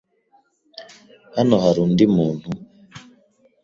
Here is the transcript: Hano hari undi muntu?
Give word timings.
Hano 1.35 1.55
hari 1.63 1.79
undi 1.85 2.05
muntu? 2.15 2.49